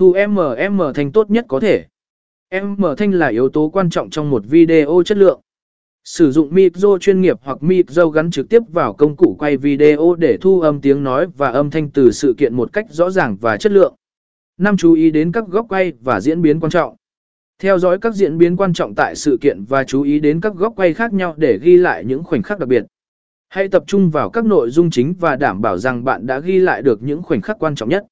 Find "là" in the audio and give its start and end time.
3.12-3.26